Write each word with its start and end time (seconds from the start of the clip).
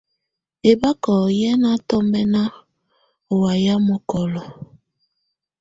Ɛ́bákɔ́ 0.69 1.19
yɛ́ 1.39 1.55
ná 1.61 1.71
tɔmbɛ́na 1.87 2.41
ú 3.31 3.35
wayɛ̀á 3.43 3.75
mɔkɔlɔ. 3.87 4.41